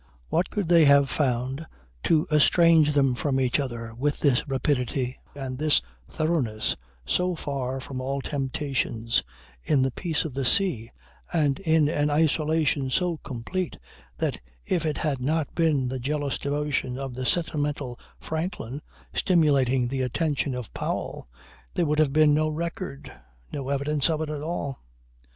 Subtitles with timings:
[0.29, 1.63] What could they have found
[2.05, 8.01] to estrange them from each other with this rapidity and this thoroughness so far from
[8.01, 9.21] all temptations,
[9.61, 10.89] in the peace of the sea
[11.31, 13.77] and in an isolation so complete
[14.17, 18.81] that if it had not been the jealous devotion of the sentimental Franklin
[19.13, 21.29] stimulating the attention of Powell,
[21.75, 23.13] there would have been no record,
[23.53, 24.79] no evidence of it at all.